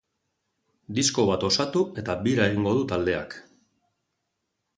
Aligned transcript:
Disko 0.99 1.25
bat 1.27 1.45
osatu 1.49 1.83
eta 2.03 2.15
bira 2.29 2.49
egingo 2.53 2.75
du 2.79 2.89
taldeak. 2.93 3.37